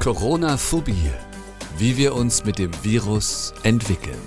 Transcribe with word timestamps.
Corona-Phobie. 0.00 1.10
Wie 1.76 1.96
wir 1.96 2.14
uns 2.14 2.44
mit 2.44 2.60
dem 2.60 2.70
Virus 2.84 3.52
entwickeln. 3.64 4.20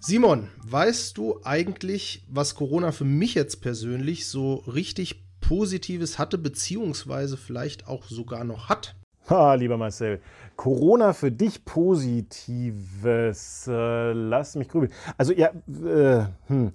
Simon, 0.00 0.48
weißt 0.64 1.18
du 1.18 1.40
eigentlich, 1.44 2.24
was 2.30 2.54
Corona 2.54 2.92
für 2.92 3.04
mich 3.04 3.34
jetzt 3.34 3.60
persönlich 3.60 4.28
so 4.28 4.54
richtig 4.66 5.26
Positives 5.40 6.18
hatte, 6.18 6.38
beziehungsweise 6.38 7.36
vielleicht 7.36 7.86
auch 7.86 8.04
sogar 8.04 8.44
noch 8.44 8.70
hat? 8.70 8.96
Ha, 9.28 9.52
lieber 9.54 9.76
Marcel, 9.76 10.22
Corona 10.56 11.12
für 11.12 11.30
dich 11.30 11.66
Positives. 11.66 13.66
Äh, 13.68 14.12
lass 14.12 14.54
mich 14.54 14.68
grübeln. 14.68 14.92
Also 15.18 15.34
ja, 15.34 15.50
äh, 15.68 16.24
hm. 16.46 16.72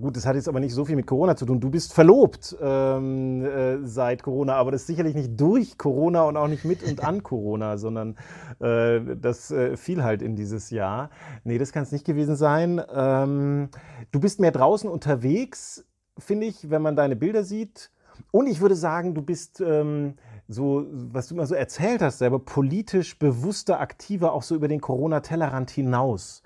Gut, 0.00 0.16
das 0.16 0.26
hat 0.26 0.34
jetzt 0.34 0.48
aber 0.48 0.60
nicht 0.60 0.74
so 0.74 0.84
viel 0.84 0.96
mit 0.96 1.06
Corona 1.06 1.36
zu 1.36 1.46
tun. 1.46 1.60
Du 1.60 1.70
bist 1.70 1.92
verlobt 1.92 2.56
ähm, 2.60 3.44
äh, 3.44 3.78
seit 3.86 4.22
Corona, 4.22 4.54
aber 4.54 4.72
das 4.72 4.82
ist 4.82 4.86
sicherlich 4.88 5.14
nicht 5.14 5.40
durch 5.40 5.78
Corona 5.78 6.22
und 6.22 6.36
auch 6.36 6.48
nicht 6.48 6.64
mit 6.64 6.82
und 6.82 7.04
an 7.04 7.22
Corona, 7.22 7.76
sondern 7.78 8.16
äh, 8.60 9.00
das 9.16 9.50
äh, 9.50 9.76
fiel 9.76 10.02
halt 10.02 10.22
in 10.22 10.34
dieses 10.34 10.70
Jahr. 10.70 11.10
Nee, 11.44 11.58
das 11.58 11.72
kann 11.72 11.84
es 11.84 11.92
nicht 11.92 12.04
gewesen 12.04 12.34
sein. 12.34 12.82
Ähm, 12.92 13.68
du 14.10 14.20
bist 14.20 14.40
mehr 14.40 14.50
draußen 14.50 14.90
unterwegs, 14.90 15.84
finde 16.18 16.46
ich, 16.46 16.70
wenn 16.70 16.82
man 16.82 16.96
deine 16.96 17.14
Bilder 17.14 17.44
sieht. 17.44 17.90
Und 18.32 18.48
ich 18.48 18.60
würde 18.60 18.76
sagen, 18.76 19.14
du 19.14 19.22
bist 19.22 19.60
ähm, 19.60 20.14
so, 20.48 20.86
was 20.90 21.28
du 21.28 21.34
immer 21.34 21.46
so 21.46 21.54
erzählt 21.54 22.02
hast, 22.02 22.18
selber 22.18 22.40
politisch 22.40 23.18
bewusster, 23.18 23.80
aktiver, 23.80 24.32
auch 24.32 24.42
so 24.42 24.56
über 24.56 24.68
den 24.68 24.80
Corona-Tellerrand 24.80 25.70
hinaus 25.70 26.42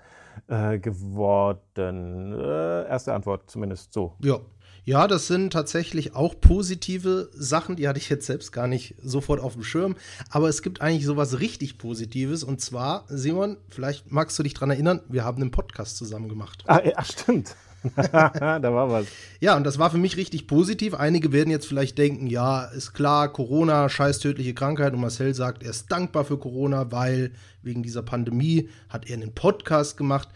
äh, 0.47 0.79
geworden. 0.79 2.33
Äh, 2.33 2.87
erste 2.87 3.13
Antwort 3.13 3.49
zumindest 3.49 3.93
so. 3.93 4.15
Ja. 4.21 4.39
Ja, 4.85 5.07
das 5.07 5.27
sind 5.27 5.53
tatsächlich 5.53 6.15
auch 6.15 6.39
positive 6.39 7.29
Sachen, 7.33 7.75
die 7.75 7.87
hatte 7.87 7.99
ich 7.99 8.09
jetzt 8.09 8.25
selbst 8.25 8.51
gar 8.51 8.65
nicht 8.65 8.95
sofort 9.03 9.39
auf 9.39 9.53
dem 9.53 9.61
Schirm. 9.61 9.95
Aber 10.31 10.49
es 10.49 10.63
gibt 10.63 10.81
eigentlich 10.81 11.05
sowas 11.05 11.39
richtig 11.39 11.77
Positives. 11.77 12.43
Und 12.43 12.59
zwar, 12.59 13.05
Simon, 13.07 13.57
vielleicht 13.69 14.11
magst 14.11 14.39
du 14.39 14.43
dich 14.43 14.55
daran 14.55 14.71
erinnern, 14.71 15.01
wir 15.07 15.23
haben 15.23 15.41
einen 15.41 15.51
Podcast 15.51 15.97
zusammen 15.97 16.27
gemacht. 16.27 16.63
Ah, 16.65 16.81
ach, 16.95 17.05
stimmt. 17.05 17.55
da 17.95 18.61
war 18.61 18.89
was. 18.89 19.07
Ja, 19.39 19.55
und 19.55 19.63
das 19.63 19.79
war 19.79 19.89
für 19.89 19.97
mich 19.97 20.17
richtig 20.17 20.47
positiv. 20.47 20.93
Einige 20.93 21.31
werden 21.31 21.49
jetzt 21.49 21.67
vielleicht 21.67 21.97
denken, 21.97 22.27
ja, 22.27 22.65
ist 22.65 22.93
klar, 22.93 23.31
Corona, 23.31 23.89
scheiß 23.89 24.19
tödliche 24.19 24.53
Krankheit. 24.53 24.93
Und 24.93 25.01
Marcel 25.01 25.33
sagt, 25.33 25.63
er 25.63 25.69
ist 25.69 25.91
dankbar 25.91 26.25
für 26.25 26.37
Corona, 26.37 26.91
weil 26.91 27.31
wegen 27.61 27.83
dieser 27.83 28.03
Pandemie 28.03 28.69
hat 28.89 29.09
er 29.09 29.15
einen 29.15 29.33
Podcast 29.33 29.97
gemacht. 29.97 30.29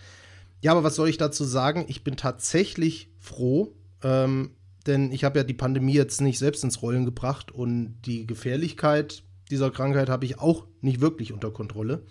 Ja, 0.62 0.72
aber 0.72 0.84
was 0.84 0.96
soll 0.96 1.10
ich 1.10 1.18
dazu 1.18 1.44
sagen? 1.44 1.86
Ich 1.88 2.04
bin 2.04 2.16
tatsächlich 2.16 3.10
froh, 3.20 3.74
ähm, 4.02 4.52
denn 4.86 5.12
ich 5.12 5.24
habe 5.24 5.40
ja 5.40 5.44
die 5.44 5.54
Pandemie 5.54 5.94
jetzt 5.94 6.22
nicht 6.22 6.40
selbst 6.40 6.64
ins 6.64 6.82
Rollen 6.82 7.06
gebracht 7.06 7.52
und 7.52 7.98
die 8.06 8.26
Gefährlichkeit 8.26 9.24
dieser 9.52 9.72
Krankheit 9.72 10.10
habe 10.10 10.26
ich 10.26 10.40
auch 10.40 10.66
nicht 10.82 11.02
wirklich 11.02 11.34
unter 11.34 11.52
Kontrolle. 11.52 12.04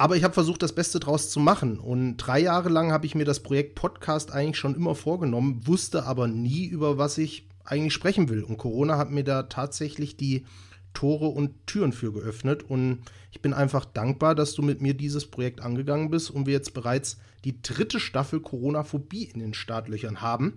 Aber 0.00 0.16
ich 0.16 0.24
habe 0.24 0.32
versucht, 0.32 0.62
das 0.62 0.74
Beste 0.74 0.98
draus 0.98 1.28
zu 1.28 1.40
machen. 1.40 1.78
Und 1.78 2.16
drei 2.16 2.40
Jahre 2.40 2.70
lang 2.70 2.90
habe 2.90 3.04
ich 3.04 3.14
mir 3.14 3.26
das 3.26 3.40
Projekt 3.40 3.74
Podcast 3.74 4.32
eigentlich 4.32 4.56
schon 4.56 4.74
immer 4.74 4.94
vorgenommen, 4.94 5.60
wusste 5.66 6.06
aber 6.06 6.26
nie, 6.26 6.64
über 6.64 6.96
was 6.96 7.18
ich 7.18 7.46
eigentlich 7.66 7.92
sprechen 7.92 8.30
will. 8.30 8.42
Und 8.42 8.56
Corona 8.56 8.96
hat 8.96 9.10
mir 9.10 9.24
da 9.24 9.42
tatsächlich 9.42 10.16
die 10.16 10.46
Tore 10.94 11.26
und 11.26 11.66
Türen 11.66 11.92
für 11.92 12.14
geöffnet. 12.14 12.62
Und 12.62 13.02
ich 13.30 13.42
bin 13.42 13.52
einfach 13.52 13.84
dankbar, 13.84 14.34
dass 14.34 14.54
du 14.54 14.62
mit 14.62 14.80
mir 14.80 14.94
dieses 14.94 15.26
Projekt 15.26 15.60
angegangen 15.60 16.08
bist 16.08 16.30
und 16.30 16.46
wir 16.46 16.54
jetzt 16.54 16.72
bereits 16.72 17.18
die 17.44 17.60
dritte 17.60 18.00
Staffel 18.00 18.40
Corona-Phobie 18.40 19.24
in 19.24 19.40
den 19.40 19.52
Startlöchern 19.52 20.22
haben. 20.22 20.54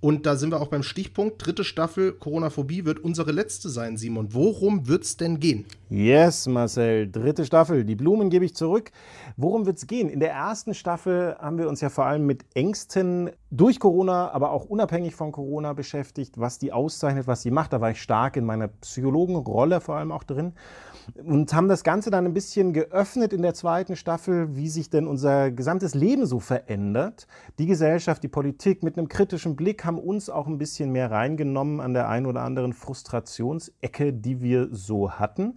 Und 0.00 0.26
da 0.26 0.36
sind 0.36 0.50
wir 0.50 0.60
auch 0.60 0.68
beim 0.68 0.82
Stichpunkt. 0.82 1.44
Dritte 1.44 1.64
Staffel 1.64 2.12
Corona-Phobie 2.12 2.84
wird 2.84 2.98
unsere 2.98 3.32
letzte 3.32 3.70
sein, 3.70 3.96
Simon. 3.96 4.34
Worum 4.34 4.88
wird 4.88 5.04
es 5.04 5.16
denn 5.16 5.40
gehen? 5.40 5.64
Yes, 5.88 6.46
Marcel. 6.46 7.10
Dritte 7.10 7.46
Staffel. 7.46 7.84
Die 7.84 7.96
Blumen 7.96 8.28
gebe 8.28 8.44
ich 8.44 8.54
zurück. 8.54 8.92
Worum 9.38 9.64
wird 9.64 9.78
es 9.78 9.86
gehen? 9.86 10.10
In 10.10 10.20
der 10.20 10.32
ersten 10.32 10.74
Staffel 10.74 11.34
haben 11.38 11.56
wir 11.56 11.68
uns 11.68 11.80
ja 11.80 11.88
vor 11.88 12.04
allem 12.04 12.26
mit 12.26 12.44
Ängsten 12.54 13.30
durch 13.50 13.80
Corona, 13.80 14.30
aber 14.32 14.50
auch 14.50 14.66
unabhängig 14.66 15.14
von 15.14 15.32
Corona 15.32 15.72
beschäftigt, 15.72 16.38
was 16.38 16.58
die 16.58 16.72
auszeichnet, 16.72 17.26
was 17.26 17.42
sie 17.42 17.50
macht. 17.50 17.72
Da 17.72 17.80
war 17.80 17.90
ich 17.90 18.02
stark 18.02 18.36
in 18.36 18.44
meiner 18.44 18.68
Psychologenrolle 18.68 19.80
vor 19.80 19.96
allem 19.96 20.12
auch 20.12 20.24
drin 20.24 20.52
und 21.24 21.52
haben 21.54 21.68
das 21.68 21.84
Ganze 21.84 22.10
dann 22.10 22.24
ein 22.26 22.34
bisschen 22.34 22.72
geöffnet 22.72 23.32
in 23.32 23.42
der 23.42 23.54
zweiten 23.54 23.96
Staffel, 23.96 24.56
wie 24.56 24.68
sich 24.68 24.90
denn 24.90 25.06
unser 25.06 25.50
gesamtes 25.50 25.94
Leben 25.94 26.26
so 26.26 26.40
verändert. 26.40 27.26
Die 27.58 27.66
Gesellschaft, 27.66 28.22
die 28.22 28.28
Politik 28.28 28.82
mit 28.82 28.98
einem 28.98 29.08
kritischen 29.08 29.56
Blick 29.56 29.84
haben 29.86 29.98
uns 29.98 30.28
auch 30.28 30.46
ein 30.46 30.58
bisschen 30.58 30.92
mehr 30.92 31.10
reingenommen 31.10 31.80
an 31.80 31.94
der 31.94 32.08
einen 32.08 32.26
oder 32.26 32.42
anderen 32.42 32.72
Frustrationsecke, 32.72 34.12
die 34.12 34.42
wir 34.42 34.68
so 34.72 35.12
hatten. 35.12 35.56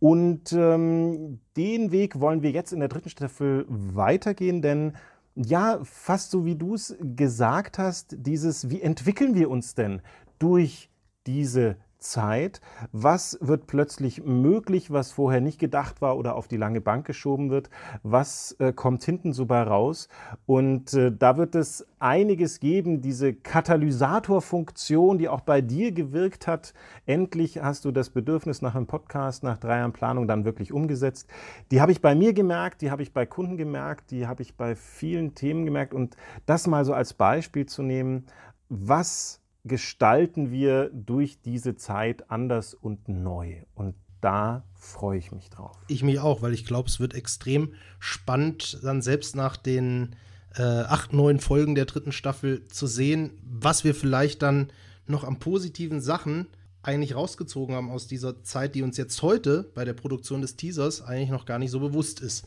Und 0.00 0.52
ähm, 0.52 1.40
den 1.56 1.92
Weg 1.92 2.18
wollen 2.20 2.42
wir 2.42 2.50
jetzt 2.50 2.72
in 2.72 2.80
der 2.80 2.88
dritten 2.88 3.10
Staffel 3.10 3.66
weitergehen, 3.68 4.62
denn 4.62 4.94
ja, 5.36 5.80
fast 5.82 6.30
so 6.30 6.44
wie 6.46 6.56
du 6.56 6.74
es 6.74 6.96
gesagt 7.00 7.78
hast, 7.78 8.16
dieses, 8.18 8.70
wie 8.70 8.80
entwickeln 8.80 9.34
wir 9.34 9.50
uns 9.50 9.74
denn 9.74 10.00
durch 10.38 10.90
diese 11.26 11.76
Zeit? 12.10 12.60
Was 12.92 13.38
wird 13.40 13.66
plötzlich 13.66 14.24
möglich, 14.24 14.90
was 14.90 15.12
vorher 15.12 15.40
nicht 15.40 15.58
gedacht 15.58 16.00
war 16.00 16.16
oder 16.16 16.34
auf 16.34 16.48
die 16.48 16.56
lange 16.56 16.80
Bank 16.80 17.06
geschoben 17.06 17.50
wird? 17.50 17.70
Was 18.02 18.56
äh, 18.58 18.72
kommt 18.72 19.04
hinten 19.04 19.32
so 19.32 19.46
bei 19.46 19.62
raus? 19.62 20.08
Und 20.46 20.94
äh, 20.94 21.12
da 21.16 21.36
wird 21.36 21.54
es 21.54 21.86
einiges 21.98 22.60
geben, 22.60 23.00
diese 23.00 23.34
Katalysatorfunktion, 23.34 25.18
die 25.18 25.28
auch 25.28 25.40
bei 25.40 25.60
dir 25.60 25.92
gewirkt 25.92 26.46
hat. 26.46 26.74
Endlich 27.06 27.62
hast 27.62 27.84
du 27.84 27.92
das 27.92 28.10
Bedürfnis 28.10 28.62
nach 28.62 28.74
einem 28.74 28.86
Podcast, 28.86 29.42
nach 29.42 29.58
drei 29.58 29.78
Jahren 29.78 29.92
Planung 29.92 30.28
dann 30.28 30.44
wirklich 30.44 30.72
umgesetzt. 30.72 31.28
Die 31.70 31.80
habe 31.80 31.92
ich 31.92 32.00
bei 32.00 32.14
mir 32.14 32.32
gemerkt, 32.32 32.82
die 32.82 32.90
habe 32.90 33.02
ich 33.02 33.12
bei 33.12 33.26
Kunden 33.26 33.56
gemerkt, 33.56 34.10
die 34.10 34.26
habe 34.26 34.42
ich 34.42 34.56
bei 34.56 34.74
vielen 34.76 35.34
Themen 35.34 35.64
gemerkt. 35.64 35.94
Und 35.94 36.16
das 36.46 36.66
mal 36.66 36.84
so 36.84 36.94
als 36.94 37.14
Beispiel 37.14 37.66
zu 37.66 37.82
nehmen, 37.82 38.26
was 38.68 39.40
gestalten 39.66 40.50
wir 40.50 40.90
durch 40.92 41.40
diese 41.42 41.76
Zeit 41.76 42.30
anders 42.30 42.74
und 42.74 43.08
neu. 43.08 43.62
Und 43.74 43.94
da 44.20 44.64
freue 44.74 45.18
ich 45.18 45.32
mich 45.32 45.50
drauf. 45.50 45.76
Ich 45.88 46.02
mich 46.02 46.20
auch, 46.20 46.42
weil 46.42 46.54
ich 46.54 46.64
glaube, 46.64 46.88
es 46.88 47.00
wird 47.00 47.14
extrem 47.14 47.74
spannend, 47.98 48.78
dann 48.82 49.02
selbst 49.02 49.36
nach 49.36 49.56
den 49.56 50.16
äh, 50.56 50.62
acht, 50.62 51.12
neun 51.12 51.38
Folgen 51.38 51.74
der 51.74 51.84
dritten 51.84 52.12
Staffel 52.12 52.66
zu 52.68 52.86
sehen, 52.86 53.30
was 53.42 53.84
wir 53.84 53.94
vielleicht 53.94 54.42
dann 54.42 54.72
noch 55.06 55.24
an 55.24 55.38
positiven 55.38 56.00
Sachen 56.00 56.46
eigentlich 56.82 57.14
rausgezogen 57.14 57.74
haben 57.74 57.90
aus 57.90 58.06
dieser 58.06 58.42
Zeit, 58.42 58.74
die 58.74 58.82
uns 58.82 58.96
jetzt 58.96 59.20
heute 59.22 59.70
bei 59.74 59.84
der 59.84 59.92
Produktion 59.92 60.40
des 60.40 60.56
Teasers 60.56 61.02
eigentlich 61.02 61.30
noch 61.30 61.44
gar 61.44 61.58
nicht 61.58 61.70
so 61.70 61.80
bewusst 61.80 62.20
ist. 62.20 62.46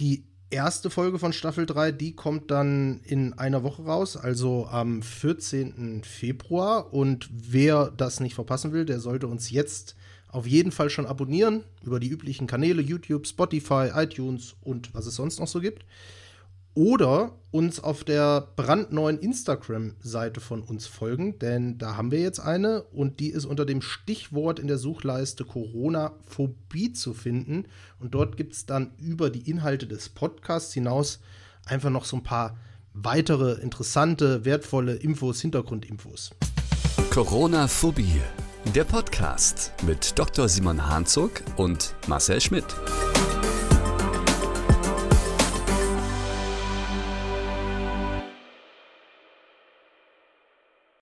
Die 0.00 0.24
erste 0.50 0.90
Folge 0.90 1.18
von 1.18 1.32
Staffel 1.32 1.66
3, 1.66 1.92
die 1.92 2.14
kommt 2.14 2.50
dann 2.50 3.00
in 3.04 3.32
einer 3.34 3.62
Woche 3.62 3.82
raus, 3.84 4.16
also 4.16 4.66
am 4.66 5.02
14. 5.02 6.02
Februar. 6.04 6.92
Und 6.92 7.28
wer 7.32 7.90
das 7.96 8.20
nicht 8.20 8.34
verpassen 8.34 8.72
will, 8.72 8.84
der 8.84 9.00
sollte 9.00 9.26
uns 9.26 9.50
jetzt 9.50 9.96
auf 10.28 10.46
jeden 10.46 10.72
Fall 10.72 10.90
schon 10.90 11.06
abonnieren 11.06 11.64
über 11.82 12.00
die 12.00 12.08
üblichen 12.08 12.46
Kanäle 12.46 12.82
YouTube, 12.82 13.26
Spotify, 13.26 13.90
iTunes 13.94 14.54
und 14.62 14.92
was 14.94 15.06
es 15.06 15.16
sonst 15.16 15.40
noch 15.40 15.48
so 15.48 15.60
gibt 15.60 15.84
oder 16.76 17.32
uns 17.50 17.82
auf 17.82 18.04
der 18.04 18.48
brandneuen 18.54 19.18
Instagram-Seite 19.18 20.40
von 20.40 20.60
uns 20.60 20.86
folgen, 20.86 21.38
denn 21.38 21.78
da 21.78 21.96
haben 21.96 22.10
wir 22.10 22.20
jetzt 22.20 22.38
eine 22.38 22.82
und 22.82 23.18
die 23.18 23.30
ist 23.30 23.46
unter 23.46 23.64
dem 23.64 23.80
Stichwort 23.80 24.58
in 24.58 24.68
der 24.68 24.76
Suchleiste 24.76 25.44
Corona-Phobie 25.44 26.92
zu 26.92 27.14
finden. 27.14 27.64
Und 27.98 28.14
dort 28.14 28.36
gibt 28.36 28.52
es 28.52 28.66
dann 28.66 28.92
über 28.98 29.30
die 29.30 29.50
Inhalte 29.50 29.86
des 29.86 30.10
Podcasts 30.10 30.74
hinaus 30.74 31.20
einfach 31.64 31.88
noch 31.88 32.04
so 32.04 32.18
ein 32.18 32.22
paar 32.22 32.58
weitere 32.92 33.54
interessante, 33.62 34.44
wertvolle 34.44 34.96
Infos, 34.96 35.40
Hintergrundinfos. 35.40 36.32
Corona-Phobie, 37.10 38.20
der 38.74 38.84
Podcast 38.84 39.72
mit 39.86 40.18
Dr. 40.18 40.46
Simon 40.46 40.86
Hanzog 40.86 41.42
und 41.56 41.94
Marcel 42.06 42.42
Schmidt. 42.42 42.66